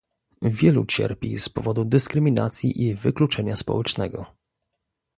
[0.41, 4.25] Wielu cierpi z powodu dyskryminacji i wykluczenia społecznego